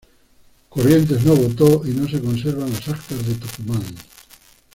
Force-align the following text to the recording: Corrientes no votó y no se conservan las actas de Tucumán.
Corrientes 0.71 1.23
no 1.25 1.35
votó 1.35 1.83
y 1.85 1.89
no 1.91 2.09
se 2.09 2.19
conservan 2.19 2.71
las 2.73 2.87
actas 2.87 3.23
de 3.23 3.35
Tucumán. 3.35 3.83